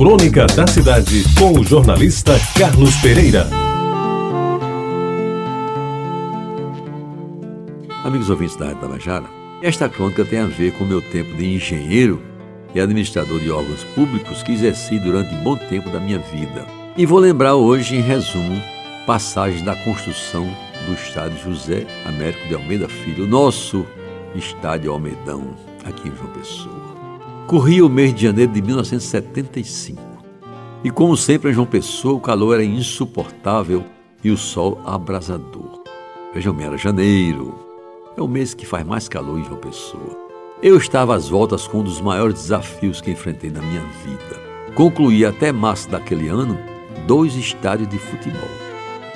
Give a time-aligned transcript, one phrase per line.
[0.00, 3.46] Crônica da Cidade, com o jornalista Carlos Pereira.
[8.02, 9.26] Amigos ouvintes da Rádio Tabajara,
[9.62, 12.22] esta crônica tem a ver com o meu tempo de engenheiro
[12.74, 16.66] e administrador de órgãos públicos que exerci durante um bom tempo da minha vida.
[16.96, 18.58] E vou lembrar hoje, em resumo,
[19.06, 20.50] passagens da construção
[20.86, 23.84] do estádio José Américo de Almeida Filho, nosso
[24.34, 25.54] estádio Almedão,
[25.84, 26.89] aqui em João Pessoa.
[27.46, 30.00] Corria o mês de janeiro de 1975.
[30.84, 33.84] E como sempre em João Pessoa, o calor era insuportável
[34.22, 35.82] e o sol abrasador.
[36.32, 37.54] Vejam bem, era janeiro.
[38.16, 40.16] É o mês que faz mais calor em João Pessoa.
[40.62, 44.40] Eu estava às voltas com um dos maiores desafios que enfrentei na minha vida.
[44.74, 46.58] Concluí até março daquele ano
[47.06, 48.48] dois estádios de futebol,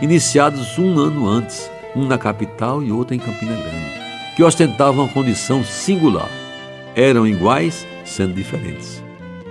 [0.00, 5.12] iniciados um ano antes, um na capital e outro em Campina Grande, que ostentavam uma
[5.12, 6.30] condição singular.
[6.94, 9.02] Eram iguais sendo diferentes.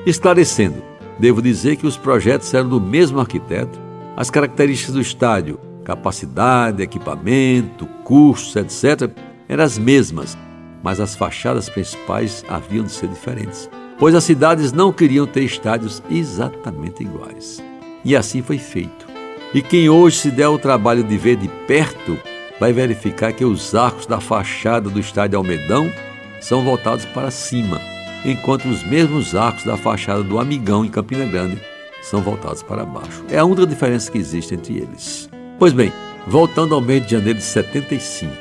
[0.05, 0.81] Esclarecendo,
[1.19, 3.79] devo dizer que os projetos eram do mesmo arquiteto,
[4.15, 9.09] as características do estádio, capacidade, equipamento, custos, etc.,
[9.47, 10.37] eram as mesmas,
[10.83, 16.01] mas as fachadas principais haviam de ser diferentes, pois as cidades não queriam ter estádios
[16.09, 17.63] exatamente iguais.
[18.03, 19.05] E assim foi feito.
[19.53, 22.17] E quem hoje se der o trabalho de ver de perto
[22.59, 25.91] vai verificar que os arcos da fachada do estádio Almedão
[26.39, 27.81] são voltados para cima,
[28.23, 31.59] enquanto os mesmos arcos da fachada do Amigão em Campina Grande
[32.01, 33.23] são voltados para baixo.
[33.29, 35.29] É a única diferença que existe entre eles.
[35.57, 35.91] Pois bem,
[36.27, 38.31] voltando ao mês de janeiro de 75,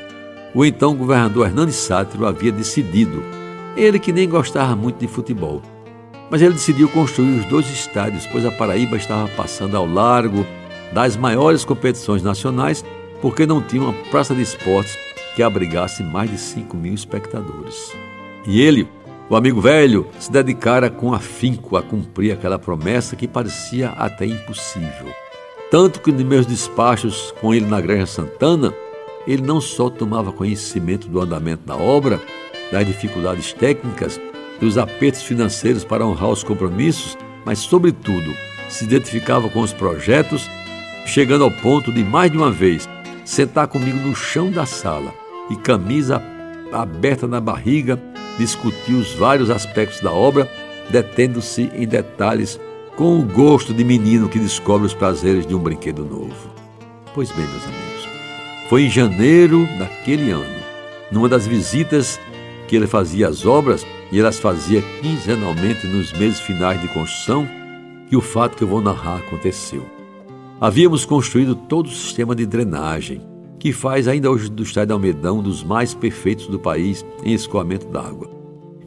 [0.53, 3.23] o então governador Hernani Sátiro havia decidido,
[3.75, 5.61] ele que nem gostava muito de futebol,
[6.29, 10.45] mas ele decidiu construir os dois estádios, pois a Paraíba estava passando ao largo
[10.91, 12.83] das maiores competições nacionais,
[13.21, 14.97] porque não tinha uma praça de esportes
[15.35, 17.95] que abrigasse mais de 5 mil espectadores.
[18.45, 18.87] E ele,
[19.31, 25.07] o amigo velho se dedicara com afinco a cumprir aquela promessa que parecia até impossível.
[25.71, 28.73] Tanto que nos meus despachos com ele na Granja Santana,
[29.25, 32.19] ele não só tomava conhecimento do andamento da obra,
[32.73, 34.19] das dificuldades técnicas,
[34.59, 38.33] dos apertos financeiros para honrar os compromissos, mas, sobretudo,
[38.67, 40.45] se identificava com os projetos,
[41.05, 42.89] chegando ao ponto de, mais de uma vez,
[43.23, 45.13] sentar comigo no chão da sala
[45.49, 46.21] e camisa
[46.73, 50.49] aberta na barriga discutiu os vários aspectos da obra,
[50.89, 52.59] detendo-se em detalhes
[52.95, 56.51] com o gosto de menino que descobre os prazeres de um brinquedo novo.
[57.13, 58.07] Pois bem, meus amigos,
[58.69, 60.63] foi em janeiro daquele ano,
[61.11, 62.19] numa das visitas
[62.67, 67.47] que ele fazia às obras, e elas fazia quinzenalmente nos meses finais de construção,
[68.07, 69.85] que o fato que eu vou narrar aconteceu.
[70.59, 73.21] Havíamos construído todo o sistema de drenagem,
[73.61, 77.85] que faz ainda hoje do Estádio Almedão um dos mais perfeitos do país em escoamento
[77.85, 78.27] d'água.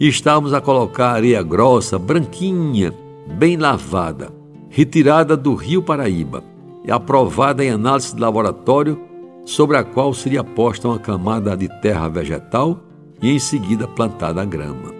[0.00, 2.92] Estávamos a colocar areia grossa, branquinha,
[3.38, 4.32] bem lavada,
[4.68, 6.42] retirada do Rio Paraíba
[6.84, 9.00] e aprovada em análise de laboratório,
[9.44, 12.82] sobre a qual seria posta uma camada de terra vegetal
[13.22, 14.92] e em seguida plantada a grama.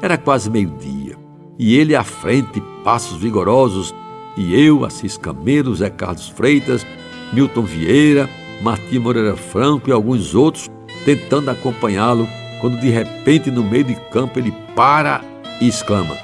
[0.00, 1.16] Era quase meio-dia,
[1.58, 3.92] e ele à frente, passos vigorosos,
[4.36, 6.86] e eu, Assis Camelo, Zé Carlos Freitas,
[7.32, 8.30] Milton Vieira,
[8.62, 10.70] Martim Moreira Franco e alguns outros
[11.04, 12.28] tentando acompanhá-lo,
[12.60, 15.22] quando de repente, no meio de campo, ele para
[15.60, 16.16] e exclama: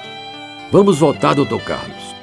[0.71, 2.15] Vamos voltar, doutor Carlos.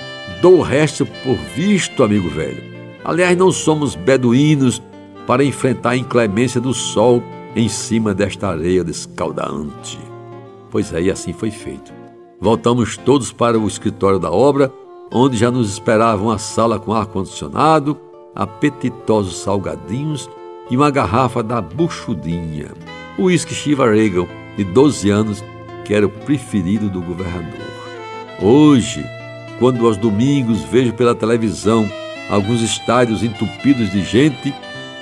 [0.42, 2.64] Dou o resto por visto, amigo velho.
[3.04, 4.82] Aliás, não somos beduínos
[5.26, 7.24] para enfrentar a inclemência do sol
[7.56, 10.00] em cima desta areia descaldante.
[10.70, 11.94] Pois é, e assim foi feito.
[12.40, 14.72] Voltamos todos para o escritório da obra,
[15.12, 17.98] onde já nos esperava uma sala com ar-condicionado,
[18.36, 20.30] apetitosos salgadinhos
[20.70, 22.68] e uma garrafa da Buchudinha,
[23.18, 25.44] o uísque Shiva Regal, de 12 anos,
[25.86, 27.68] que era o preferido do governador.
[28.42, 29.04] Hoje,
[29.58, 31.90] quando aos domingos vejo pela televisão
[32.30, 34.54] alguns estádios entupidos de gente,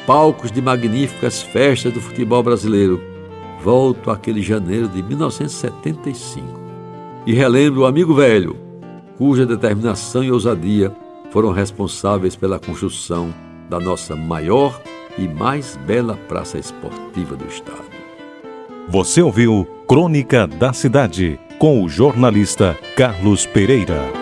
[0.05, 3.01] palcos de magníficas festas do futebol brasileiro,
[3.61, 6.67] volto àquele janeiro de 1975
[7.25, 8.55] e relembro o amigo velho,
[9.17, 10.95] cuja determinação e ousadia
[11.31, 13.33] foram responsáveis pela construção
[13.69, 14.81] da nossa maior
[15.17, 17.85] e mais bela praça esportiva do estado.
[18.87, 24.16] Você ouviu Crônica da Cidade com o jornalista Carlos Pereira.